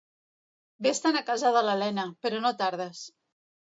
[0.87, 3.09] Vés-te'n a casa de l'Elena, però no tardes.